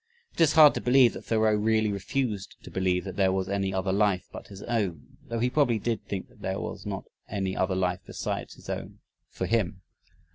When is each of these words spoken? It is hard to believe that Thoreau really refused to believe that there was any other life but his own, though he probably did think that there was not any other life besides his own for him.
It 0.33 0.41
is 0.41 0.53
hard 0.53 0.73
to 0.73 0.81
believe 0.81 1.13
that 1.13 1.25
Thoreau 1.25 1.53
really 1.53 1.91
refused 1.91 2.55
to 2.63 2.71
believe 2.71 3.03
that 3.03 3.17
there 3.17 3.31
was 3.31 3.47
any 3.47 3.71
other 3.71 3.91
life 3.91 4.25
but 4.31 4.47
his 4.47 4.63
own, 4.63 5.17
though 5.27 5.37
he 5.37 5.47
probably 5.51 5.77
did 5.77 6.03
think 6.07 6.27
that 6.29 6.41
there 6.41 6.59
was 6.59 6.87
not 6.87 7.03
any 7.29 7.55
other 7.55 7.75
life 7.75 7.99
besides 8.03 8.55
his 8.55 8.67
own 8.67 8.97
for 9.29 9.45
him. 9.45 9.81